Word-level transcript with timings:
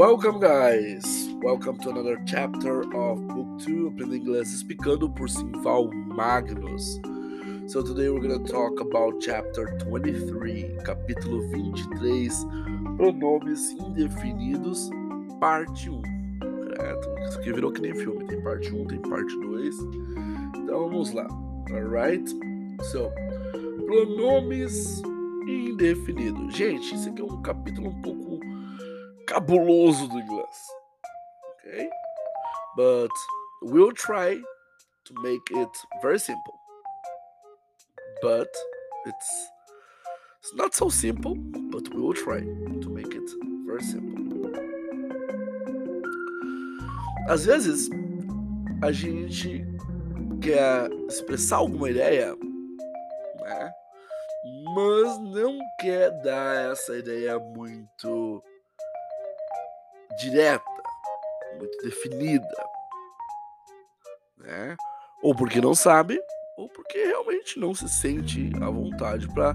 Welcome, 0.00 0.40
guys. 0.40 1.28
Welcome 1.42 1.76
to 1.80 1.90
another 1.90 2.18
chapter 2.24 2.80
of 2.96 3.20
Book 3.28 3.58
2 3.66 3.88
Aprenda 3.88 4.16
Inglês 4.16 4.50
Explicando 4.50 5.10
por 5.10 5.28
Simval 5.28 5.90
Magnus. 5.92 6.98
So, 7.66 7.82
today 7.82 8.08
we're 8.08 8.26
to 8.26 8.50
talk 8.50 8.80
about 8.80 9.20
chapter 9.20 9.76
23, 9.90 10.82
capítulo 10.84 11.46
23, 11.50 12.46
pronomes 12.96 13.72
indefinidos, 13.72 14.88
parte 15.38 15.90
1. 15.90 16.00
Correto? 16.40 17.14
Isso 17.28 17.38
aqui 17.38 17.52
virou 17.52 17.70
que 17.70 17.82
nem 17.82 17.94
filme, 17.94 18.24
tem 18.24 18.40
parte 18.40 18.74
1, 18.74 18.86
tem 18.86 19.02
parte 19.02 19.38
2. 19.38 19.76
Então 20.56 20.88
vamos 20.88 21.12
lá. 21.12 21.28
Alright? 21.70 22.26
So, 22.84 23.10
pronomes 23.84 25.02
indefinidos. 25.46 26.56
Gente, 26.56 26.94
esse 26.94 27.10
aqui 27.10 27.20
é 27.20 27.24
um 27.26 27.42
capítulo 27.42 27.90
um 27.90 28.00
pouco 28.00 28.29
cabuloso 29.30 30.08
do 30.08 30.18
inglês. 30.18 30.56
Okay? 31.54 31.88
But 32.76 33.10
we'll 33.62 33.92
try 33.92 34.34
to 35.04 35.14
make 35.22 35.42
it 35.52 35.70
very 36.02 36.18
simple. 36.18 36.54
But 38.20 38.48
it's 39.06 39.50
it's 40.40 40.54
not 40.54 40.74
so 40.74 40.90
simple, 40.90 41.36
but 41.70 41.94
we 41.94 42.00
will 42.00 42.14
try 42.14 42.40
to 42.40 42.90
make 42.90 43.14
it 43.14 43.30
very 43.66 43.82
simple. 43.82 44.20
Às 47.28 47.44
vezes 47.44 47.88
a 48.82 48.90
gente 48.90 49.64
quer 50.42 50.90
expressar 51.08 51.58
alguma 51.58 51.90
ideia, 51.90 52.34
né? 53.42 53.72
Mas 54.74 55.18
não 55.20 55.58
quer 55.78 56.10
dar 56.22 56.72
essa 56.72 56.96
ideia 56.96 57.38
muito 57.38 58.42
direta, 60.20 60.64
muito 61.58 61.76
definida, 61.82 62.48
né? 64.38 64.76
Ou 65.22 65.34
porque 65.34 65.60
não 65.60 65.74
sabe, 65.74 66.20
ou 66.56 66.68
porque 66.68 66.98
realmente 66.98 67.58
não 67.58 67.74
se 67.74 67.88
sente 67.88 68.50
à 68.60 68.70
vontade 68.70 69.26
para 69.28 69.52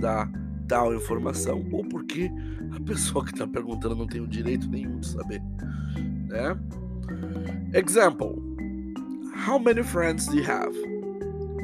dar 0.00 0.30
tal 0.68 0.94
informação, 0.94 1.64
ou 1.72 1.84
porque 1.84 2.30
a 2.74 2.80
pessoa 2.84 3.24
que 3.24 3.32
está 3.32 3.46
perguntando 3.46 3.96
não 3.96 4.06
tem 4.06 4.20
o 4.20 4.26
direito 4.26 4.68
nenhum 4.68 5.00
de 5.00 5.06
saber, 5.06 5.40
né? 6.28 6.56
Example: 7.74 8.34
How 9.46 9.58
many 9.58 9.82
friends 9.82 10.26
do 10.26 10.38
you 10.38 10.50
have? 10.50 10.76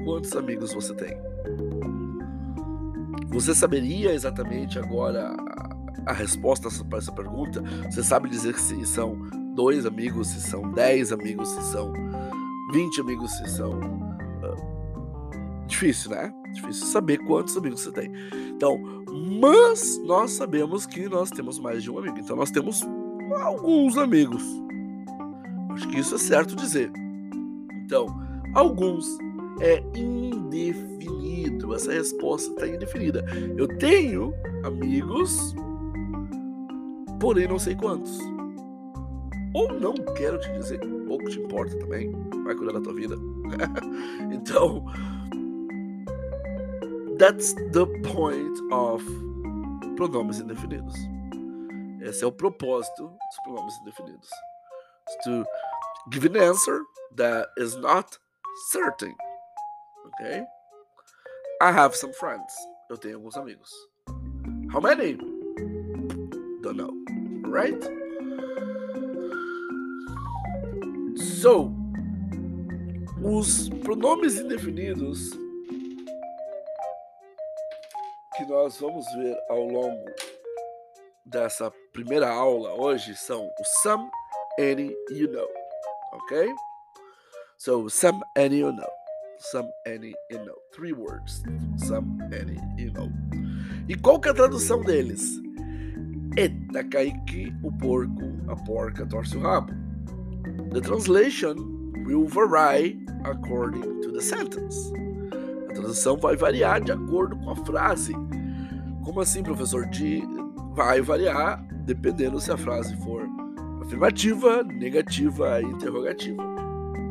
Quantos 0.04 0.34
amigos 0.34 0.72
você 0.72 0.94
tem? 0.94 1.16
Você 3.28 3.54
saberia 3.54 4.12
exatamente 4.12 4.78
agora 4.78 5.34
a 6.06 6.12
resposta 6.12 6.68
para 6.84 6.98
essa 6.98 7.12
pergunta, 7.12 7.62
você 7.90 8.02
sabe 8.02 8.28
dizer 8.28 8.58
se 8.58 8.84
são 8.86 9.16
dois 9.54 9.84
amigos, 9.86 10.28
se 10.28 10.40
são 10.40 10.70
dez 10.72 11.12
amigos, 11.12 11.48
se 11.48 11.62
são 11.72 11.92
vinte 12.72 13.00
amigos, 13.00 13.30
se 13.32 13.48
são. 13.50 13.72
Uh, 13.78 15.66
difícil, 15.66 16.10
né? 16.10 16.32
Difícil 16.54 16.86
saber 16.86 17.18
quantos 17.18 17.56
amigos 17.56 17.80
você 17.80 17.92
tem. 17.92 18.10
Então, 18.50 18.80
mas 19.40 20.00
nós 20.04 20.32
sabemos 20.32 20.86
que 20.86 21.08
nós 21.08 21.30
temos 21.30 21.58
mais 21.58 21.82
de 21.82 21.90
um 21.90 21.98
amigo. 21.98 22.18
Então, 22.18 22.36
nós 22.36 22.50
temos 22.50 22.82
alguns 23.42 23.96
amigos. 23.96 24.42
Acho 25.72 25.88
que 25.88 25.98
isso 25.98 26.14
é 26.14 26.18
certo 26.18 26.56
dizer. 26.56 26.90
Então, 27.84 28.06
alguns 28.54 29.06
é 29.60 29.82
indefinido. 29.96 31.74
Essa 31.74 31.92
resposta 31.92 32.50
está 32.50 32.66
indefinida. 32.66 33.24
Eu 33.56 33.68
tenho 33.78 34.32
amigos 34.64 35.54
porém 37.20 37.48
não 37.48 37.58
sei 37.58 37.74
quantos. 37.74 38.18
Ou 39.54 39.72
não 39.72 39.94
quero 40.16 40.38
te 40.38 40.52
dizer, 40.52 40.80
pouco 41.06 41.28
te 41.28 41.40
importa 41.40 41.76
também, 41.78 42.12
vai 42.44 42.54
cuidar 42.54 42.72
da 42.72 42.80
tua 42.80 42.94
vida. 42.94 43.16
então, 44.32 44.84
that's 47.18 47.54
the 47.72 47.86
point 48.12 48.60
of 48.72 49.04
pronomes 49.96 50.38
indefinidos. 50.38 50.94
Esse 52.02 52.24
é 52.24 52.26
o 52.26 52.32
propósito 52.32 53.08
dos 53.08 53.42
pronomes 53.44 53.74
indefinidos. 53.80 54.28
to 55.24 55.44
give 56.10 56.24
an 56.24 56.36
answer 56.36 56.82
that 57.16 57.48
is 57.56 57.76
not 57.76 58.18
certain. 58.70 59.14
Okay? 60.06 60.44
I 61.60 61.72
have 61.72 61.94
some 61.94 62.12
friends. 62.12 62.54
Eu 62.90 62.96
tenho 62.96 63.16
alguns 63.16 63.36
amigos. 63.36 63.70
How 64.72 64.80
many? 64.80 65.18
Don't 66.68 66.76
know 66.76 66.92
right? 67.50 67.82
So, 71.16 71.72
os 73.24 73.70
pronomes 73.82 74.38
indefinidos 74.38 75.30
que 78.36 78.44
nós 78.46 78.78
vamos 78.78 79.06
ver 79.14 79.34
ao 79.48 79.66
longo 79.66 80.04
dessa 81.24 81.72
primeira 81.94 82.28
aula 82.28 82.74
hoje 82.74 83.16
são 83.16 83.46
o 83.46 83.64
some, 83.82 84.10
any, 84.60 84.94
you 85.10 85.28
know, 85.28 85.48
ok? 86.12 86.54
So, 87.56 87.88
some, 87.88 88.20
any, 88.36 88.58
you 88.58 88.72
know. 88.72 88.90
Some, 89.38 89.70
any, 89.86 90.14
you 90.30 90.44
know. 90.44 90.56
Three 90.72 90.92
words. 90.92 91.42
Some, 91.78 92.18
any, 92.32 92.58
you 92.76 92.92
know. 92.92 93.08
E 93.88 93.94
qual 93.94 94.20
que 94.20 94.28
é 94.28 94.32
a 94.32 94.34
tradução 94.34 94.82
deles? 94.82 95.47
Eita, 96.36 96.84
Kaique, 96.84 97.52
o 97.62 97.72
porco, 97.72 98.32
a 98.48 98.56
porca 98.56 99.06
torce 99.06 99.36
o 99.36 99.40
rabo. 99.40 99.72
The 100.72 100.80
translation 100.80 101.56
will 102.06 102.26
vary 102.26 102.98
according 103.24 104.00
to 104.02 104.12
the 104.12 104.20
sentence. 104.20 104.92
A 105.70 105.74
tradução 105.74 106.16
vai 106.16 106.36
variar 106.36 106.80
de 106.80 106.92
acordo 106.92 107.36
com 107.36 107.50
a 107.50 107.56
frase. 107.56 108.12
Como 109.04 109.20
assim, 109.20 109.42
professor? 109.42 109.86
De 109.86 110.22
vai 110.74 111.00
variar 111.00 111.64
dependendo 111.84 112.38
se 112.40 112.52
a 112.52 112.56
frase 112.56 112.94
for 112.98 113.26
afirmativa, 113.82 114.62
negativa, 114.62 115.62
interrogativa. 115.62 116.42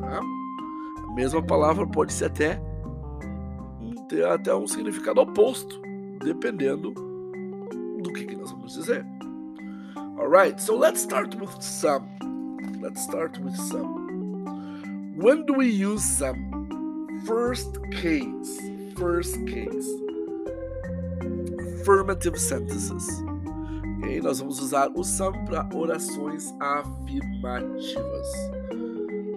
Tá? 0.02 0.22
A 1.10 1.14
mesma 1.14 1.42
palavra 1.42 1.86
pode 1.88 2.14
ser 2.14 2.26
até 2.26 2.62
ter 4.08 4.26
até 4.26 4.56
um 4.56 4.68
significado 4.68 5.20
oposto, 5.20 5.82
dependendo 6.24 6.94
do 8.08 8.14
que, 8.14 8.26
que 8.26 8.36
nós 8.36 8.52
vamos 8.52 8.74
dizer. 8.74 9.06
All 10.18 10.28
right, 10.28 10.60
so 10.60 10.76
let's 10.76 11.02
start 11.02 11.36
with 11.36 11.62
some. 11.62 12.08
Let's 12.82 13.04
start 13.04 13.38
with 13.40 13.56
some. 13.56 15.14
When 15.16 15.46
do 15.46 15.54
we 15.54 15.68
use 15.68 16.04
some? 16.04 17.22
First 17.26 17.78
case. 17.92 18.62
First 18.96 19.46
case. 19.46 19.88
Affirmative 21.82 22.38
sentences. 22.40 23.08
Okay, 24.00 24.22
nós 24.22 24.40
vamos 24.40 24.60
usar 24.60 24.90
o 24.96 25.04
some 25.04 25.38
para 25.46 25.68
orações 25.76 26.54
afirmativas. 26.60 28.28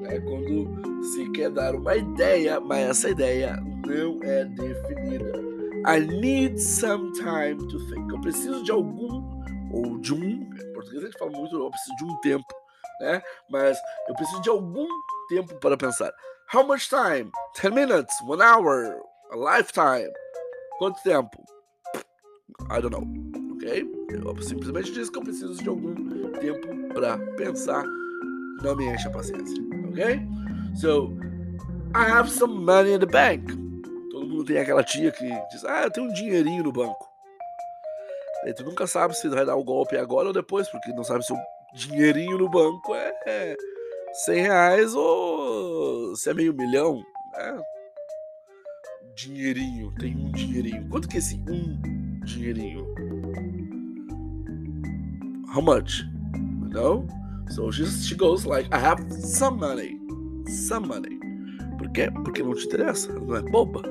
É 0.08 0.20
quando 0.20 1.04
se 1.04 1.28
quer 1.30 1.50
dar 1.50 1.74
uma 1.74 1.96
ideia, 1.96 2.60
mas 2.60 2.90
essa 2.90 3.10
ideia 3.10 3.56
não 3.86 4.18
é 4.22 4.44
definida. 4.44 5.39
I 5.86 6.00
need 6.00 6.58
some 6.58 7.12
time 7.12 7.56
to 7.68 7.78
think. 7.88 8.12
Eu 8.12 8.20
preciso 8.20 8.62
de 8.62 8.70
algum 8.70 9.42
ou 9.72 9.98
de 9.98 10.12
um. 10.12 10.18
Em 10.18 10.72
português 10.72 11.04
a 11.04 11.06
gente 11.06 11.18
fala 11.18 11.30
muito, 11.30 11.56
eu 11.56 11.70
preciso 11.70 11.96
de 11.96 12.04
um 12.04 12.16
tempo, 12.20 12.54
né? 13.00 13.22
Mas 13.50 13.78
eu 14.08 14.14
preciso 14.14 14.42
de 14.42 14.50
algum 14.50 14.86
tempo 15.28 15.54
para 15.56 15.76
pensar. 15.76 16.12
How 16.52 16.66
much 16.66 16.88
time? 16.88 17.30
10 17.60 17.72
minutes, 17.74 18.14
one 18.22 18.42
hour, 18.42 19.00
a 19.30 19.56
lifetime. 19.56 20.12
Quanto 20.78 21.02
tempo? 21.02 21.44
I 22.70 22.80
don't 22.80 22.90
know. 22.90 23.06
Ok? 23.54 23.90
Eu 24.10 24.42
simplesmente 24.42 24.92
disse 24.92 25.10
que 25.10 25.18
eu 25.18 25.22
preciso 25.22 25.54
de 25.62 25.68
algum 25.68 25.94
tempo 26.32 26.92
para 26.92 27.18
pensar. 27.36 27.84
Não 28.62 28.76
me 28.76 28.86
enche 28.86 29.06
a 29.06 29.10
paciência. 29.10 29.62
Ok? 29.88 30.20
So, 30.74 31.16
I 31.94 32.04
have 32.04 32.30
some 32.30 32.64
money 32.64 32.94
in 32.94 33.00
the 33.00 33.06
bank. 33.06 33.69
Tem 34.44 34.58
aquela 34.58 34.82
tia 34.82 35.10
que 35.10 35.28
diz: 35.50 35.64
Ah, 35.64 35.84
eu 35.84 35.90
tenho 35.90 36.06
um 36.06 36.12
dinheirinho 36.12 36.62
no 36.64 36.72
banco. 36.72 37.08
E 38.46 38.54
tu 38.54 38.64
nunca 38.64 38.86
sabe 38.86 39.14
se 39.14 39.28
vai 39.28 39.44
dar 39.44 39.56
o 39.56 39.64
golpe 39.64 39.96
agora 39.96 40.28
ou 40.28 40.32
depois, 40.32 40.68
porque 40.68 40.92
não 40.92 41.04
sabe 41.04 41.24
se 41.24 41.32
o 41.32 41.36
dinheirinho 41.74 42.38
no 42.38 42.48
banco 42.48 42.94
é, 42.94 43.12
é 43.26 43.56
100 44.24 44.42
reais 44.42 44.94
ou 44.94 46.16
se 46.16 46.30
é 46.30 46.34
meio 46.34 46.54
milhão. 46.54 47.02
Né? 47.32 47.62
Dinheirinho, 49.14 49.92
tem 49.98 50.16
um 50.16 50.32
dinheirinho. 50.32 50.88
Quanto 50.88 51.08
que 51.08 51.16
é 51.16 51.18
esse 51.18 51.36
um 51.48 51.78
dinheirinho? 52.24 52.86
How 55.54 55.60
much? 55.60 56.04
You 56.34 56.68
know? 56.70 57.08
So 57.50 57.70
she, 57.70 57.84
she 57.86 58.14
goes 58.14 58.46
like, 58.46 58.68
I 58.72 58.78
have 58.78 59.04
some 59.12 59.58
money. 59.58 59.98
Some 60.48 60.86
money. 60.86 61.18
Por 61.76 61.90
quê? 61.90 62.10
Porque 62.24 62.42
não 62.42 62.54
te 62.54 62.66
interessa, 62.66 63.12
não 63.12 63.36
é 63.36 63.42
boba. 63.42 63.82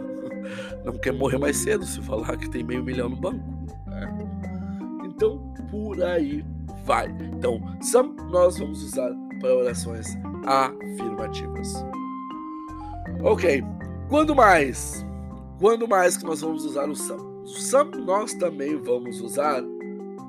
Não 0.83 0.93
quer 0.97 1.13
morrer 1.13 1.37
mais 1.37 1.57
cedo 1.57 1.85
se 1.85 2.01
falar 2.01 2.37
que 2.37 2.49
tem 2.49 2.63
meio 2.63 2.83
milhão 2.83 3.09
no 3.09 3.15
banco. 3.15 3.43
Então, 5.03 5.53
por 5.69 6.01
aí 6.01 6.45
vai. 6.85 7.07
Então, 7.33 7.61
some 7.81 8.15
nós 8.31 8.57
vamos 8.57 8.83
usar 8.83 9.11
para 9.39 9.55
orações 9.55 10.07
afirmativas. 10.45 11.73
Ok, 13.21 13.63
quando 14.07 14.35
mais? 14.35 15.05
Quando 15.59 15.87
mais 15.87 16.15
que 16.15 16.25
nós 16.25 16.41
vamos 16.41 16.63
usar 16.63 16.89
o 16.89 16.95
some? 16.95 17.21
O 17.43 17.47
some 17.47 17.97
nós 17.97 18.33
também 18.33 18.77
vamos 18.77 19.19
usar 19.19 19.61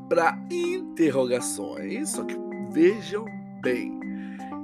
para 0.08 0.36
interrogações, 0.50 2.10
só 2.10 2.24
que 2.24 2.36
vejam 2.72 3.24
bem, 3.62 4.00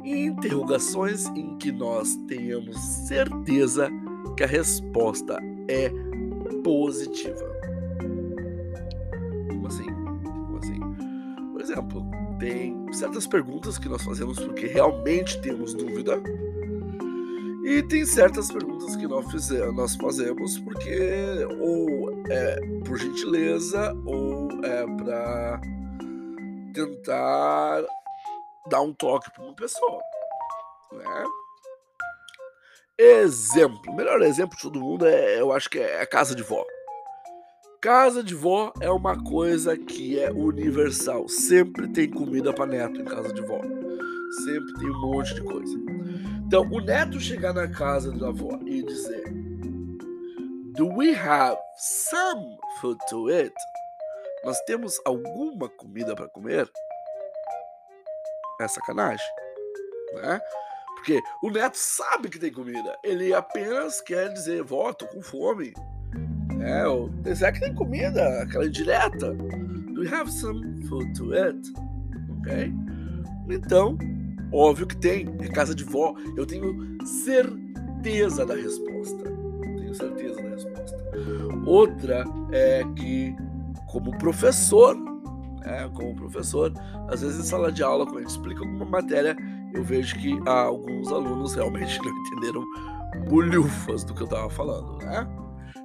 interrogações 0.05 1.27
em 1.29 1.57
que 1.57 1.71
nós 1.71 2.17
tenhamos 2.27 2.77
certeza 2.79 3.89
que 4.37 4.45
a 4.45 4.47
resposta 4.47 5.39
é 5.69 5.91
positiva. 6.63 7.57
Como 9.49 9.67
assim? 9.67 9.87
Como 10.25 10.59
assim? 10.59 10.81
Por 11.53 11.61
exemplo, 11.61 12.07
tem 12.39 12.93
certas 12.93 13.27
perguntas 13.27 13.79
que 13.79 13.89
nós 13.89 14.03
fazemos 14.03 14.39
porque 14.39 14.67
realmente 14.67 15.41
temos 15.41 15.75
dúvida. 15.75 16.21
E 17.65 17.83
tem 17.83 18.05
certas 18.05 18.53
perguntas 18.53 18.95
que 18.95 19.09
nós, 19.09 19.29
fizemos, 19.31 19.75
nós 19.75 19.97
fazemos 19.97 20.59
porque 20.61 21.45
ou 21.59 22.13
é 22.29 22.61
por 22.85 22.97
gentileza 22.97 23.93
ou 24.05 24.49
é 24.65 24.87
para 25.03 25.61
tentar 26.73 27.85
dar 28.71 28.83
um 28.83 28.93
toque 28.93 29.31
para 29.33 29.45
uma 29.45 29.55
pessoa. 29.55 30.01
Né? 30.93 31.25
Exemplo, 32.99 33.93
o 33.93 33.95
melhor 33.95 34.23
exemplo 34.23 34.57
de 34.57 34.63
todo 34.63 34.81
mundo 34.81 35.07
é, 35.07 35.39
eu 35.39 35.53
acho 35.53 35.69
que 35.69 35.79
é 35.79 36.01
a 36.01 36.07
casa 36.07 36.35
de 36.35 36.43
vó. 36.43 36.65
Casa 37.79 38.25
de 38.25 38.35
vó 38.35 38.73
é 38.81 38.91
uma 38.91 39.23
coisa 39.23 39.77
que 39.77 40.19
é 40.19 40.31
universal. 40.31 41.29
Sempre 41.29 41.89
tem 41.89 42.09
comida 42.09 42.55
para 42.55 42.65
neto 42.65 42.99
em 42.99 43.05
casa 43.05 43.35
de 43.35 43.43
vó. 43.43 43.61
Sempre 44.45 44.73
tem 44.79 44.89
um 44.89 45.01
monte 45.01 45.35
de 45.35 45.43
coisa. 45.43 45.79
Então, 46.47 46.63
o 46.63 46.81
neto 46.81 47.21
chegar 47.21 47.53
na 47.53 47.69
casa 47.69 48.11
da 48.13 48.29
avó 48.29 48.59
e 48.65 48.83
dizer: 48.83 49.25
Do 50.75 50.89
we 50.97 51.15
have 51.15 51.59
some 51.77 52.57
food 52.81 52.99
to 53.11 53.31
eat? 53.31 53.55
Nós 54.43 54.59
temos 54.63 54.99
alguma 55.05 55.69
comida 55.69 56.15
para 56.15 56.29
comer? 56.29 56.67
É 58.59 58.67
sacanagem, 58.67 59.27
né? 60.15 60.41
Porque 60.97 61.23
o 61.43 61.51
neto 61.51 61.77
sabe 61.77 62.29
que 62.29 62.39
tem 62.39 62.53
comida. 62.53 62.99
Ele 63.05 63.33
apenas 63.33 64.01
quer 64.01 64.33
dizer, 64.33 64.65
vó, 64.65 64.93
com 64.93 65.23
fome. 65.23 65.73
É, 66.61 66.87
o 66.89 67.09
dizer 67.23 67.53
que 67.53 67.61
tem 67.61 67.75
comida, 67.75 68.43
aquela 68.43 68.67
indireta. 68.67 69.33
Do 69.35 70.03
you 70.03 70.15
have 70.15 70.31
some 70.31 70.85
food 70.87 71.13
to 71.15 71.35
eat? 71.35 71.73
Ok? 72.39 72.73
Então, 73.51 73.97
óbvio 74.53 74.87
que 74.87 74.97
tem. 74.97 75.29
É 75.41 75.49
casa 75.49 75.75
de 75.75 75.85
vó. 75.85 76.15
Eu 76.37 76.47
tenho 76.47 76.99
certeza 77.05 78.45
da 78.45 78.55
resposta. 78.55 79.23
Tenho 79.79 79.95
certeza 79.95 80.43
da 80.43 80.49
resposta. 80.49 80.97
Outra 81.67 82.25
é 82.51 82.85
que, 82.97 83.37
como 83.87 84.17
professor, 84.19 84.97
é, 85.65 85.89
como 85.89 86.15
professor, 86.15 86.73
às 87.09 87.23
vezes 87.23 87.41
em 87.41 87.49
sala 87.49 87.71
de 87.71 87.83
aula, 87.83 88.07
quando 88.07 88.19
a 88.19 88.21
gente 88.23 88.31
explica 88.31 88.61
alguma 88.61 88.85
matéria, 88.85 89.37
eu 89.77 89.85
vejo 89.85 90.17
que 90.17 90.39
alguns 90.49 91.13
alunos 91.13 91.55
realmente 91.55 91.99
não 92.03 92.11
entenderam 92.11 92.65
bolhufas 93.29 94.05
do 94.05 94.15
que 94.15 94.23
eu 94.23 94.27
estava 94.27 94.49
falando, 94.51 94.97
né? 94.99 95.27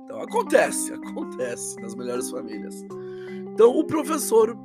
Então 0.05 0.21
acontece, 0.21 0.93
acontece 0.95 1.79
nas 1.81 1.93
melhores 1.95 2.29
famílias. 2.29 2.83
Então 3.53 3.77
o 3.77 3.83
professor 3.83 4.57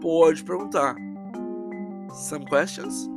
pode 0.00 0.44
perguntar: 0.44 0.94
some 2.12 2.44
questions? 2.44 3.08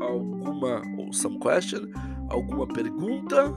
Alguma 0.00 0.82
ou 0.98 1.12
some 1.12 1.38
question? 1.38 1.88
Alguma 2.28 2.66
pergunta? 2.66 3.52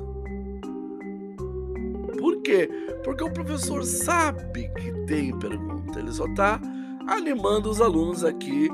Por 2.18 2.42
quê? 2.42 2.70
Porque 3.04 3.24
o 3.24 3.32
professor 3.32 3.84
sabe 3.84 4.70
que 4.74 4.92
tem 5.06 5.38
pergunta. 5.38 6.00
Ele 6.00 6.12
só 6.12 6.26
está 6.26 6.60
animando 7.08 7.70
os 7.70 7.82
alunos 7.82 8.24
aqui 8.24 8.70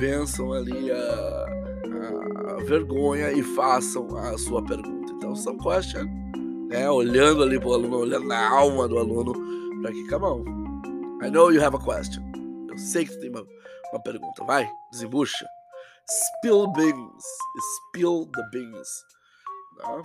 vençam 0.00 0.50
ali 0.54 0.90
a, 0.90 1.46
a, 2.56 2.64
vergonha 2.64 3.30
e 3.32 3.42
façam 3.42 4.16
a 4.16 4.38
sua 4.38 4.64
pergunta. 4.64 5.12
Então, 5.12 5.36
some 5.36 5.58
question, 5.62 6.06
né? 6.70 6.88
Olhando 6.90 7.42
ali 7.42 7.60
para 7.60 7.68
o 7.68 7.74
aluno, 7.74 7.98
olhando 7.98 8.26
na 8.26 8.48
alma 8.48 8.88
do 8.88 8.98
aluno, 8.98 9.34
para 9.82 9.92
que, 9.92 10.08
come 10.08 10.24
on, 10.24 10.44
I 11.22 11.30
know 11.30 11.52
you 11.52 11.62
have 11.62 11.76
a 11.76 11.78
question. 11.78 12.22
Eu 12.70 12.78
sei 12.78 13.04
que 13.04 13.12
você 13.12 13.20
tem 13.20 13.28
uma, 13.28 13.46
uma 13.92 14.02
pergunta. 14.02 14.42
Vai, 14.44 14.66
desembucha. 14.90 15.46
Spill 16.08 16.72
beans. 16.72 17.24
Spill 17.76 18.26
the 18.34 18.42
beans. 18.50 18.88
Tá? 19.76 20.02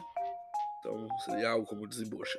Então, 0.79 1.07
seria 1.23 1.51
algo 1.51 1.65
como 1.65 1.87
desembucha. 1.87 2.37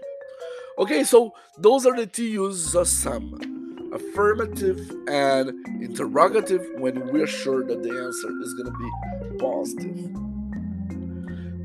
Okay, 0.76 1.04
so 1.06 1.32
those 1.58 1.88
are 1.88 1.96
the 1.96 2.06
two 2.06 2.46
uses 2.46 2.74
of 2.74 2.86
some 2.86 3.55
affirmative 3.92 4.90
and 5.08 5.50
interrogative 5.82 6.66
when 6.78 7.06
we're 7.12 7.26
sure 7.26 7.64
that 7.64 7.82
the 7.82 7.90
answer 7.90 8.30
is 8.42 8.54
going 8.54 8.72
to 8.72 8.78
be 8.78 8.90
positive. 9.38 10.26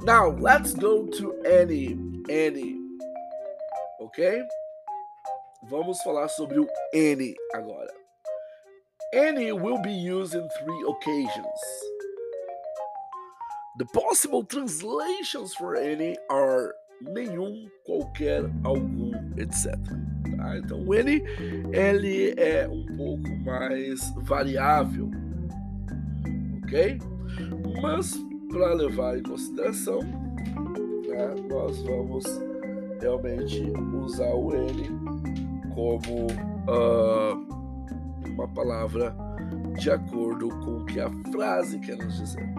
Now, 0.03 0.29
let's 0.29 0.73
go 0.73 1.07
to 1.07 1.33
any, 1.43 1.97
any. 2.29 2.79
Ok? 4.01 4.41
Vamos 5.69 6.01
falar 6.03 6.27
sobre 6.29 6.59
o 6.59 6.67
any 6.93 7.35
agora. 7.53 7.93
Any 9.13 9.51
will 9.51 9.77
be 9.77 9.93
used 9.93 10.33
in 10.33 10.49
three 10.59 10.85
occasions. 10.89 11.61
The 13.77 13.85
possible 13.93 14.43
translations 14.43 15.53
for 15.53 15.75
any 15.75 16.17
are 16.29 16.73
nenhum, 17.03 17.69
qualquer, 17.85 18.51
algum, 18.65 19.10
etc. 19.37 19.75
Tá? 20.37 20.57
Então 20.57 20.81
o 20.85 20.93
N 20.93 21.23
ele 21.71 22.33
é 22.37 22.67
um 22.67 22.85
pouco 22.97 23.29
mais 23.43 24.13
variável, 24.17 25.09
ok? 26.63 26.99
Mas 27.81 28.13
para 28.49 28.73
levar 28.73 29.17
em 29.17 29.23
consideração, 29.23 29.99
né, 30.01 31.35
nós 31.49 31.81
vamos 31.83 32.25
realmente 32.99 33.71
usar 34.03 34.33
o 34.33 34.53
N 34.53 34.89
como 35.73 36.27
uh, 36.67 37.51
uma 38.27 38.47
palavra 38.49 39.15
de 39.79 39.89
acordo 39.89 40.49
com 40.49 40.79
o 40.79 40.85
que 40.85 40.99
a 40.99 41.09
frase 41.31 41.79
quer 41.79 41.97
nos 41.97 42.17
dizer. 42.17 42.49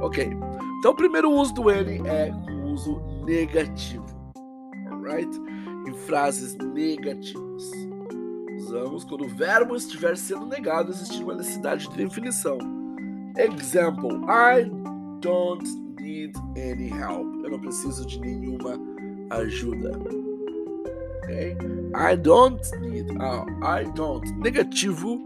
Ok, 0.00 0.28
então 0.78 0.92
o 0.92 0.94
primeiro 0.94 1.30
uso 1.30 1.52
do 1.54 1.70
N 1.70 2.06
é 2.06 2.32
o 2.32 2.72
uso 2.72 3.00
negativo, 3.24 4.06
alright? 4.90 5.45
Em 5.86 5.94
frases 5.94 6.54
negativas. 6.56 7.70
Usamos 8.56 9.04
quando 9.04 9.24
o 9.24 9.28
verbo 9.28 9.76
estiver 9.76 10.16
sendo 10.16 10.46
negado, 10.46 10.90
existir 10.90 11.22
uma 11.22 11.34
necessidade 11.34 11.88
de 11.88 11.96
definição. 11.96 12.58
Example: 13.36 14.10
I 14.28 14.70
don't 15.20 15.64
need 16.00 16.32
any 16.56 16.88
help. 16.88 17.26
Eu 17.44 17.50
não 17.50 17.60
preciso 17.60 18.06
de 18.06 18.20
nenhuma 18.20 18.78
ajuda. 19.30 19.92
Okay? 21.22 21.56
I 21.94 22.16
don't 22.16 22.60
need. 22.80 23.10
Uh, 23.12 23.44
I 23.62 23.84
don't. 23.94 24.26
Negativo. 24.38 25.20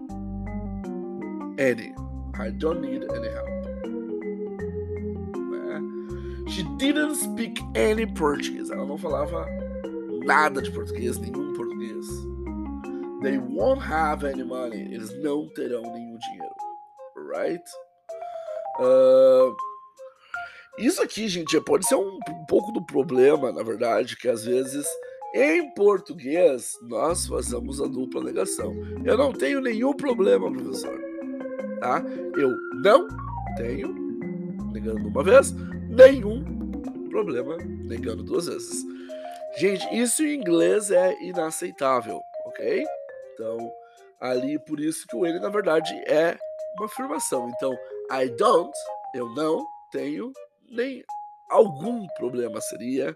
Any. 1.58 1.94
I 2.38 2.50
don't 2.50 2.80
need 2.80 3.04
any 3.12 3.28
help. 3.28 3.50
She 6.50 6.64
didn't 6.78 7.14
speak 7.14 7.60
any 7.76 8.06
Portuguese. 8.06 8.72
Ela 8.72 8.84
não 8.84 8.98
falava 8.98 9.46
nada 10.24 10.62
de 10.62 10.70
português, 10.70 11.18
nenhum 11.18 11.52
português. 11.52 12.06
They 13.22 13.38
won't 13.38 13.82
have 13.82 14.26
any 14.26 14.44
money. 14.44 14.94
Eles 14.94 15.12
não 15.22 15.48
terão 15.54 15.82
nenhum 15.82 16.18
dinheiro. 16.18 16.54
Right? 17.34 17.64
Uh, 18.78 19.54
isso 20.78 21.02
aqui, 21.02 21.28
gente, 21.28 21.60
pode 21.60 21.86
ser 21.86 21.96
um, 21.96 22.18
um 22.28 22.44
pouco 22.46 22.72
do 22.72 22.84
problema, 22.84 23.52
na 23.52 23.62
verdade, 23.62 24.16
que 24.16 24.28
às 24.28 24.44
vezes 24.44 24.86
em 25.34 25.72
português 25.74 26.76
nós 26.82 27.26
fazemos 27.26 27.80
a 27.80 27.86
dupla 27.86 28.22
negação. 28.22 28.74
Eu 29.04 29.16
não 29.16 29.32
tenho 29.32 29.60
nenhum 29.60 29.92
problema, 29.92 30.50
professor. 30.50 30.98
Tá? 31.80 32.02
Eu 32.36 32.50
não 32.82 33.06
tenho, 33.56 33.92
negando 34.72 35.06
uma 35.06 35.22
vez, 35.22 35.52
nenhum 35.88 36.42
problema 37.10 37.56
negando 37.84 38.22
duas 38.22 38.46
vezes. 38.46 38.84
Gente, 39.56 39.86
isso 39.94 40.22
em 40.22 40.34
inglês 40.34 40.90
é 40.90 41.12
inaceitável, 41.22 42.20
ok? 42.46 42.84
Então, 43.34 43.58
ali 44.20 44.58
por 44.58 44.80
isso 44.80 45.06
que 45.08 45.16
o 45.16 45.26
N 45.26 45.40
na 45.40 45.48
verdade 45.48 45.92
é 46.06 46.36
uma 46.76 46.86
afirmação. 46.86 47.50
Então, 47.56 47.72
I 48.12 48.28
don't, 48.36 48.72
eu 49.14 49.28
não 49.34 49.66
tenho 49.90 50.32
nem 50.70 51.04
algum 51.50 52.06
problema 52.16 52.60
seria, 52.60 53.12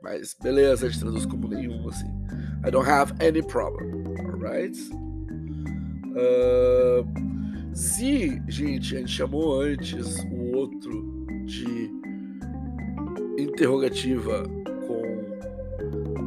mas 0.00 0.34
beleza, 0.40 0.86
a 0.86 0.88
gente 0.88 1.00
traduz 1.00 1.26
como 1.26 1.48
nenhum 1.48 1.88
assim. 1.88 2.06
I 2.66 2.70
don't 2.70 2.88
have 2.88 3.12
any 3.24 3.42
problem, 3.42 4.04
alright? 4.26 4.78
Uh, 6.14 7.04
se, 7.74 8.40
gente, 8.48 8.96
a 8.96 8.98
gente 9.00 9.10
chamou 9.10 9.60
antes 9.60 10.18
o 10.24 10.56
outro 10.56 11.26
de 11.44 11.90
interrogativa 13.38 14.44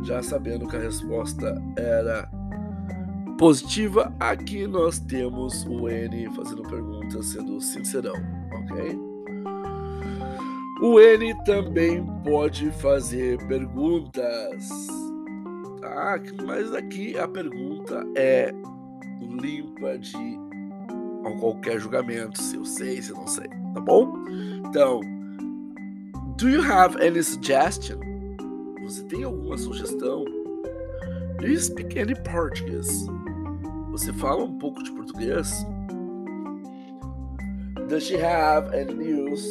já 0.06 0.22
sabendo 0.22 0.68
que 0.68 0.76
a 0.76 0.80
resposta 0.80 1.62
era 1.76 2.30
positiva, 3.38 4.14
aqui 4.20 4.68
nós 4.68 5.00
temos 5.00 5.66
o 5.66 5.90
N 5.90 6.30
fazendo 6.36 6.62
perguntas 6.64 7.26
sendo 7.26 7.60
sincerão, 7.60 8.16
ok? 8.54 9.00
O 10.82 11.00
N 11.00 11.34
também 11.44 12.06
pode 12.24 12.70
fazer 12.72 13.38
perguntas, 13.48 14.70
tá? 15.82 16.22
Mas 16.46 16.74
aqui 16.74 17.18
a 17.18 17.28
pergunta 17.28 18.06
é 18.16 18.54
limpa 19.20 19.98
de 19.98 20.40
qualquer 21.40 21.80
julgamento, 21.80 22.40
se 22.42 22.56
eu 22.56 22.64
sei, 22.64 23.02
se 23.02 23.10
eu 23.10 23.18
não 23.18 23.28
sei, 23.28 23.48
tá 23.74 23.82
bom? 23.82 24.14
Então, 24.68 25.00
do 26.38 26.48
you 26.48 26.62
have 26.62 26.96
any 27.02 27.24
suggestion? 27.24 28.15
Você 28.86 29.04
tem 29.06 29.24
alguma 29.24 29.58
sugestão? 29.58 30.24
Do 31.40 31.48
you 31.48 31.60
speak 31.60 32.00
any 32.00 32.14
Portuguese? 32.22 33.08
Você 33.90 34.14
fala 34.14 34.44
um 34.44 34.60
pouco 34.60 34.84
de 34.84 34.92
português? 34.92 35.66
Does 37.90 38.04
she 38.04 38.16
have 38.16 38.70
any 38.78 38.94
news? 38.94 39.44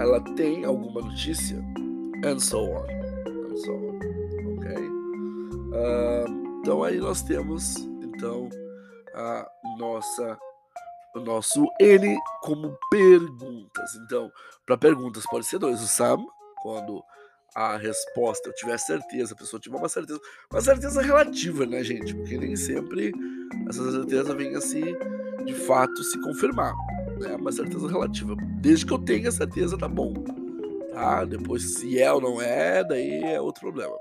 Ela 0.00 0.20
tem 0.34 0.64
alguma 0.64 1.00
notícia? 1.00 1.62
And 2.24 2.40
so 2.40 2.64
on. 2.64 2.86
And 2.88 3.56
so 3.56 3.72
on. 3.72 3.98
Ok? 4.56 4.76
Uh, 5.70 6.58
então 6.60 6.82
aí 6.82 6.98
nós 6.98 7.22
temos 7.22 7.76
então 8.02 8.48
a 9.14 9.48
nossa 9.78 10.36
o 11.14 11.20
nosso 11.20 11.64
N 11.80 12.18
como 12.42 12.76
perguntas. 12.90 13.94
Então, 14.04 14.28
para 14.66 14.76
perguntas 14.76 15.24
pode 15.30 15.46
ser 15.46 15.58
dois. 15.58 15.80
O 15.82 15.86
Sam, 15.86 16.24
quando 16.62 17.02
a 17.54 17.76
resposta, 17.76 18.48
eu 18.48 18.54
tiver 18.54 18.78
certeza, 18.78 19.34
a 19.34 19.36
pessoa 19.36 19.60
tiver 19.60 19.76
uma 19.76 19.88
certeza, 19.88 20.20
uma 20.50 20.60
certeza 20.60 21.02
relativa, 21.02 21.66
né, 21.66 21.84
gente? 21.84 22.14
Porque 22.14 22.38
nem 22.38 22.56
sempre 22.56 23.12
essa 23.68 23.90
certeza 23.90 24.34
vem 24.34 24.54
assim, 24.56 24.96
de 25.44 25.54
fato, 25.54 26.02
se 26.02 26.18
confirmar. 26.22 26.72
Né? 27.18 27.36
Uma 27.36 27.52
certeza 27.52 27.86
relativa. 27.88 28.34
Desde 28.60 28.86
que 28.86 28.92
eu 28.92 28.98
tenha 28.98 29.30
certeza, 29.30 29.76
tá 29.76 29.88
bom. 29.88 30.14
Tá? 30.92 31.24
Depois, 31.24 31.74
se 31.74 32.00
é 32.00 32.10
ou 32.12 32.20
não 32.20 32.40
é, 32.40 32.82
daí 32.84 33.22
é 33.22 33.40
outro 33.40 33.60
problema. 33.60 33.96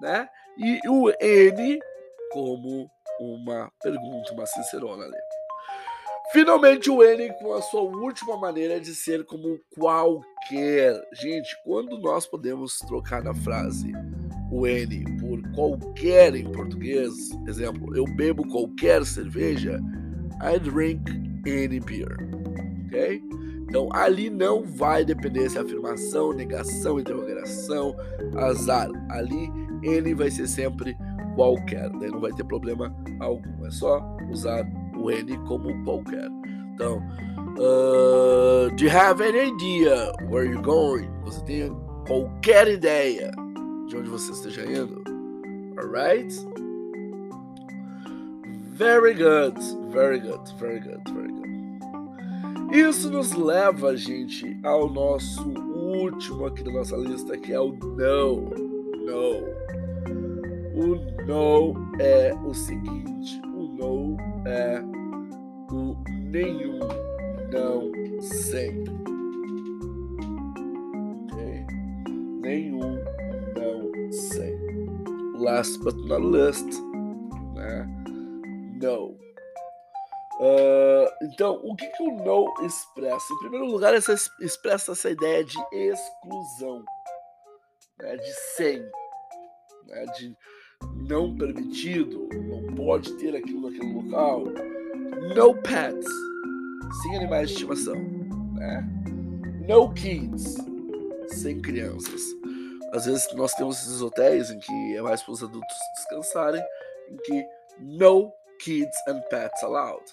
Né? 0.00 0.28
E 0.58 0.80
o 0.88 1.10
N 1.20 1.78
como 2.32 2.90
uma 3.20 3.70
pergunta, 3.82 4.32
uma 4.32 4.46
sincerona 4.46 5.04
ali. 5.04 5.16
Finalmente 6.32 6.90
o 6.90 7.02
N 7.02 7.30
com 7.34 7.52
a 7.52 7.60
sua 7.60 7.82
última 7.82 8.38
maneira 8.38 8.80
de 8.80 8.94
ser 8.94 9.22
como 9.26 9.60
qualquer. 9.76 10.98
Gente, 11.20 11.54
quando 11.62 11.98
nós 11.98 12.26
podemos 12.26 12.78
trocar 12.78 13.22
na 13.22 13.34
frase 13.34 13.92
o 14.50 14.66
N 14.66 15.04
por 15.20 15.42
qualquer 15.52 16.34
em 16.34 16.50
português, 16.50 17.12
exemplo, 17.46 17.94
eu 17.94 18.04
bebo 18.16 18.48
qualquer 18.48 19.04
cerveja, 19.04 19.78
I 20.42 20.58
drink 20.58 21.02
any 21.46 21.78
beer. 21.80 22.16
Ok? 22.86 23.22
Então 23.68 23.90
ali 23.92 24.30
não 24.30 24.62
vai 24.62 25.04
depender 25.04 25.50
se 25.50 25.58
é 25.58 25.60
afirmação, 25.60 26.32
negação, 26.32 26.98
interrogação, 26.98 27.94
azar. 28.36 28.88
Ali 29.10 29.50
ele 29.82 30.14
vai 30.14 30.30
ser 30.30 30.46
sempre 30.46 30.96
qualquer, 31.34 31.90
daí 31.90 32.10
não 32.10 32.20
vai 32.20 32.32
ter 32.32 32.44
problema 32.44 32.94
algum. 33.20 33.66
É 33.66 33.70
só 33.70 34.16
usar 34.30 34.66
o 35.02 35.10
N 35.10 35.36
como 35.46 35.84
qualquer. 35.84 36.28
Então, 36.74 37.02
uh, 37.58 38.74
do 38.76 38.84
you 38.84 38.90
have 38.90 39.20
any 39.20 39.50
idea 39.50 40.12
where 40.30 40.44
you're 40.44 40.62
going? 40.62 41.10
Você 41.24 41.44
tem 41.44 41.76
qualquer 42.06 42.68
ideia 42.68 43.30
de 43.88 43.96
onde 43.96 44.08
você 44.08 44.32
esteja 44.32 44.64
indo? 44.64 45.02
Alright? 45.78 46.34
Very 48.74 49.14
good, 49.14 49.58
very 49.90 50.18
good, 50.20 50.40
very 50.58 50.80
good, 50.80 51.02
very 51.12 51.28
good. 51.28 51.52
Isso 52.72 53.10
nos 53.10 53.32
leva, 53.32 53.94
gente, 53.96 54.58
ao 54.62 54.88
nosso 54.88 55.46
último 55.50 56.46
aqui 56.46 56.64
da 56.64 56.72
nossa 56.72 56.96
lista, 56.96 57.36
que 57.36 57.52
é 57.52 57.60
o 57.60 57.72
no. 57.72 58.50
No. 59.04 59.62
O 60.74 60.96
no 61.26 61.74
é 62.00 62.34
o 62.46 62.54
seguinte: 62.54 63.42
o 63.54 63.64
no 63.64 64.31
é 64.46 64.80
o 65.72 65.96
nenhum, 66.30 66.80
não, 67.50 67.92
sempre. 68.20 68.92
Ok? 71.24 71.66
Nenhum, 72.40 73.02
não, 73.56 74.12
sempre. 74.12 74.86
Last 75.38 75.78
but 75.80 75.96
not 76.06 76.24
least, 76.24 76.66
né? 77.54 77.86
No. 78.80 79.16
Uh, 80.40 81.06
então, 81.22 81.60
o 81.62 81.76
que, 81.76 81.86
que 81.86 82.02
o 82.02 82.12
no 82.24 82.52
expressa? 82.66 83.32
Em 83.32 83.38
primeiro 83.38 83.66
lugar, 83.66 83.94
essa, 83.94 84.14
expressa 84.40 84.92
essa 84.92 85.10
ideia 85.10 85.44
de 85.44 85.56
exclusão, 85.70 86.84
né? 88.00 88.16
de 88.16 88.32
sem, 88.56 88.80
né? 89.86 90.04
de 90.16 90.36
não 90.96 91.34
permitido, 91.34 92.28
não 92.32 92.74
pode 92.74 93.12
ter 93.14 93.34
aquilo 93.34 93.70
naquele 93.70 93.92
local. 93.92 94.44
No 95.34 95.54
pets, 95.62 96.06
sem 97.02 97.16
animais 97.16 97.48
de 97.48 97.54
estimação. 97.54 97.96
Né? 98.54 98.88
No 99.66 99.92
kids, 99.92 100.56
sem 101.28 101.60
crianças. 101.60 102.22
Às 102.92 103.06
vezes 103.06 103.32
nós 103.34 103.54
temos 103.54 103.78
esses 103.78 104.02
hotéis 104.02 104.50
em 104.50 104.58
que 104.58 104.96
é 104.96 105.00
mais 105.00 105.22
para 105.22 105.32
os 105.32 105.42
adultos 105.42 105.76
descansarem, 105.96 106.62
em 107.10 107.16
que 107.16 107.46
no 107.80 108.30
kids 108.60 108.96
and 109.08 109.20
pets 109.30 109.62
allowed, 109.62 110.04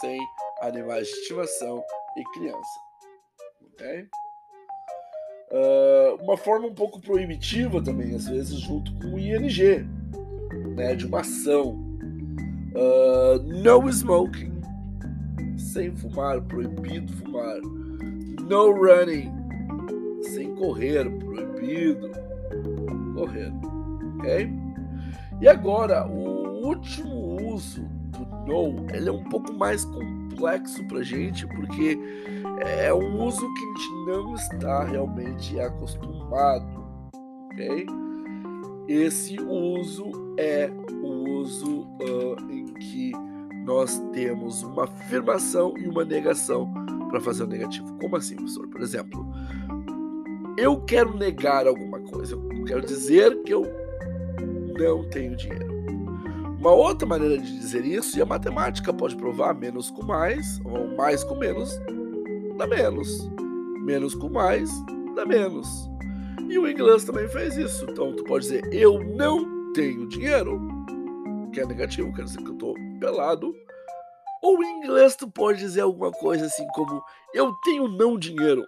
sem 0.00 0.18
animais 0.62 1.06
de 1.06 1.14
estimação 1.14 1.84
e 2.16 2.24
criança. 2.38 2.80
Ok? 3.62 4.08
Uh, 5.50 6.22
uma 6.22 6.36
forma 6.36 6.66
um 6.66 6.74
pouco 6.74 7.00
proibitiva 7.00 7.82
também, 7.82 8.14
às 8.14 8.26
vezes 8.26 8.58
junto 8.58 8.92
com 8.98 9.14
o 9.14 9.18
ING, 9.18 9.86
né, 10.74 10.94
de 10.94 11.06
uma 11.06 11.20
ação. 11.20 11.82
Uh, 12.74 13.38
no 13.62 13.88
smoking, 13.88 14.52
sem 15.56 15.94
fumar, 15.94 16.40
proibido 16.42 17.12
fumar. 17.12 17.60
No 18.48 18.72
running, 18.72 19.30
sem 20.22 20.54
correr, 20.56 21.08
proibido 21.18 22.10
correr. 23.14 23.52
Ok? 24.18 24.52
E 25.40 25.48
agora, 25.48 26.06
o 26.06 26.66
último 26.66 27.52
uso 27.52 27.82
do 28.10 28.24
no, 28.46 28.86
ele 28.94 29.08
é 29.08 29.12
um 29.12 29.24
pouco 29.24 29.52
mais 29.52 29.84
complexo 29.84 30.84
pra 30.86 31.02
gente, 31.02 31.46
porque 31.46 31.98
é 32.60 32.92
um 32.92 33.24
uso 33.24 33.40
que 33.40 33.64
a 33.64 33.66
gente 33.66 34.06
não 34.06 34.34
está 34.34 34.84
realmente 34.84 35.58
acostumado, 35.58 36.84
ok? 37.52 37.86
Esse 38.88 39.40
uso 39.40 40.23
é 40.36 40.70
o 41.02 41.38
uso 41.40 41.82
uh, 41.82 42.50
em 42.50 42.66
que 42.74 43.12
nós 43.64 43.98
temos 44.12 44.62
uma 44.62 44.84
afirmação 44.84 45.74
e 45.78 45.86
uma 45.86 46.04
negação 46.04 46.72
para 47.08 47.20
fazer 47.20 47.44
o 47.44 47.46
negativo. 47.46 47.96
Como 48.00 48.16
assim, 48.16 48.36
professor? 48.36 48.68
Por 48.68 48.80
exemplo, 48.82 49.26
eu 50.56 50.80
quero 50.80 51.16
negar 51.16 51.66
alguma 51.66 52.00
coisa, 52.00 52.34
eu 52.34 52.64
quero 52.64 52.82
dizer 52.82 53.42
que 53.42 53.54
eu 53.54 53.62
não 54.78 55.08
tenho 55.10 55.36
dinheiro. 55.36 55.72
Uma 56.58 56.72
outra 56.72 57.06
maneira 57.06 57.38
de 57.38 57.58
dizer 57.58 57.84
isso, 57.84 58.18
e 58.18 58.22
a 58.22 58.26
matemática 58.26 58.92
pode 58.92 59.16
provar 59.16 59.54
menos 59.54 59.90
com 59.90 60.02
mais, 60.02 60.60
ou 60.64 60.96
mais 60.96 61.22
com 61.22 61.34
menos, 61.34 61.78
dá 62.56 62.66
menos. 62.66 63.30
Menos 63.82 64.14
com 64.14 64.30
mais, 64.30 64.70
dá 65.14 65.26
menos. 65.26 65.90
E 66.48 66.58
o 66.58 66.68
inglês 66.68 67.04
também 67.04 67.28
fez 67.28 67.56
isso. 67.56 67.86
Então 67.90 68.14
tu 68.16 68.24
pode 68.24 68.44
dizer 68.44 68.62
eu 68.72 68.98
não 69.02 69.53
tenho 69.74 70.08
dinheiro, 70.08 70.60
que 71.52 71.60
é 71.60 71.66
negativo, 71.66 72.14
quer 72.14 72.24
dizer 72.24 72.42
que 72.42 72.48
eu 72.48 72.56
tô 72.56 72.74
pelado. 73.00 73.52
Ou 74.42 74.62
em 74.62 74.78
inglês 74.78 75.16
tu 75.16 75.28
pode 75.30 75.58
dizer 75.58 75.82
alguma 75.82 76.12
coisa 76.12 76.46
assim 76.46 76.66
como 76.68 77.02
eu 77.34 77.52
tenho 77.64 77.88
não 77.88 78.18
dinheiro, 78.18 78.64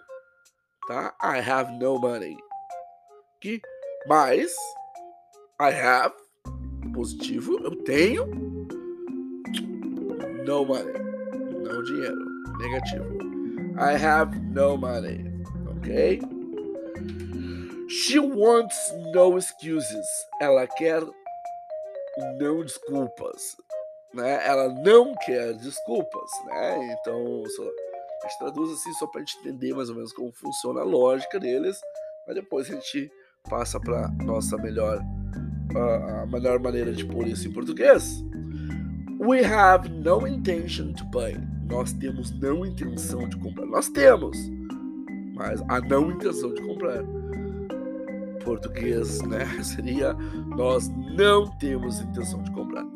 tá? 0.87 1.15
I 1.23 1.39
have 1.39 1.73
no 1.79 1.99
money. 1.99 2.37
Que 3.41 3.61
mais 4.09 4.55
I 5.61 5.73
have 5.73 6.15
positivo, 6.93 7.59
eu 7.63 7.77
tenho 7.85 8.27
no 10.45 10.65
money, 10.65 10.95
não 11.63 11.83
dinheiro, 11.83 12.25
negativo. 12.59 13.17
I 13.79 14.03
have 14.03 14.39
no 14.39 14.77
money, 14.77 15.25
ok? 15.77 16.21
She 18.07 18.21
wants 18.21 18.95
no 19.13 19.37
excuses. 19.37 20.07
Ela 20.41 20.65
quer 20.65 21.03
não 22.39 22.63
desculpas. 22.63 23.57
né, 24.15 24.47
ela 24.47 24.69
não 24.69 25.13
quer 25.25 25.55
desculpas, 25.55 26.31
né? 26.47 26.97
Então, 27.01 27.43
só, 27.49 27.63
a 27.63 28.29
gente 28.29 28.39
traduz 28.39 28.73
assim 28.73 28.93
só 28.93 29.09
para 29.09 29.23
a 29.23 29.25
gente 29.25 29.39
entender 29.41 29.75
mais 29.75 29.89
ou 29.89 29.97
menos 29.97 30.13
como 30.13 30.33
funciona 30.33 30.83
a 30.83 30.85
lógica 30.85 31.41
deles, 31.41 31.77
mas 32.29 32.37
depois 32.37 32.71
a 32.71 32.75
gente 32.75 33.11
passa 33.51 33.81
para 33.81 34.07
nossa 34.23 34.57
melhor 34.57 35.01
a 35.75 36.27
melhor 36.27 36.61
maneira 36.61 36.93
de 36.93 37.05
pôr 37.05 37.27
isso 37.27 37.49
em 37.49 37.53
português. 37.53 38.25
We 39.19 39.45
have 39.45 39.89
no 39.89 40.29
intention 40.29 40.93
to 40.93 41.05
buy. 41.07 41.37
Nós 41.69 41.93
temos 41.93 42.31
não 42.41 42.65
intenção 42.65 43.29
de 43.29 43.37
comprar. 43.39 43.67
Nós 43.67 43.89
temos, 43.89 44.39
mas 45.35 45.61
a 45.69 45.81
não 45.81 46.13
intenção 46.13 46.55
de 46.55 46.63
comprar. 46.63 47.03
Português, 48.47 49.21
né? 49.23 49.45
Seria 49.63 50.15
nós 50.47 50.89
não 50.89 51.49
temos 51.59 52.01
intenção 52.01 52.41
de 52.45 52.51
comprar. 52.53 52.87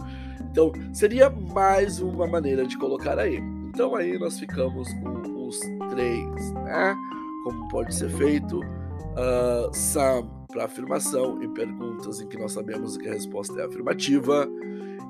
Então, 0.51 0.73
seria 0.93 1.29
mais 1.31 2.01
uma 2.01 2.27
maneira 2.27 2.67
de 2.67 2.77
colocar 2.79 3.19
aí. 3.19 3.37
Então, 3.69 3.95
aí 3.95 4.19
nós 4.19 4.39
ficamos 4.39 4.93
com 4.95 5.47
os 5.47 5.61
três, 5.91 6.53
né? 6.53 6.97
Como 7.45 7.69
pode 7.69 7.95
ser 7.95 8.09
feito. 8.11 8.61
Uh, 8.61 9.75
some 9.75 10.29
para 10.49 10.65
afirmação 10.65 11.43
em 11.43 11.53
perguntas 11.53 12.21
em 12.21 12.29
que 12.29 12.39
nós 12.39 12.53
sabemos 12.53 12.97
que 12.97 13.09
a 13.09 13.13
resposta 13.13 13.61
é 13.61 13.65
afirmativa. 13.65 14.49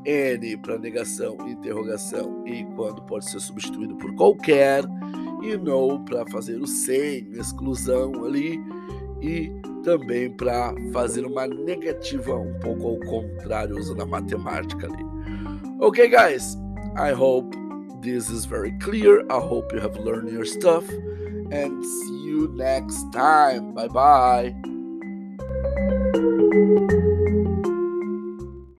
N 0.05 0.57
para 0.59 0.79
negação 0.79 1.37
e 1.47 1.53
interrogação 1.53 2.43
e 2.47 2.65
quando 2.75 3.03
pode 3.03 3.31
ser 3.31 3.41
substituído 3.41 3.97
por 3.97 4.15
qualquer. 4.15 4.85
E 5.43 5.57
no 5.57 6.03
para 6.05 6.27
fazer 6.27 6.61
o 6.61 6.67
sem, 6.67 7.31
exclusão 7.33 8.25
ali. 8.25 8.59
E 9.23 9.53
também 9.83 10.31
para 10.31 10.75
fazer 10.93 11.25
uma 11.25 11.47
negativa 11.47 12.35
um 12.35 12.55
pouco 12.61 12.89
ao 12.89 12.99
contrário, 13.01 13.77
usando 13.79 14.03
a 14.03 14.07
matemática 14.07 14.87
ali. 14.87 15.05
Okay, 15.81 16.09
guys, 16.09 16.57
I 16.97 17.13
hope 17.13 17.57
this 18.03 18.29
is 18.29 18.45
very 18.45 18.73
clear. 18.79 19.25
I 19.31 19.39
hope 19.39 19.75
you 19.75 19.81
have 19.81 19.99
learned 19.99 20.33
your 20.33 20.47
stuff 20.47 20.89
and 21.53 21.83
see 21.85 22.25
you 22.27 22.49
next 22.55 23.11
time. 23.13 23.73
Bye 23.73 23.89
bye. 23.89 24.55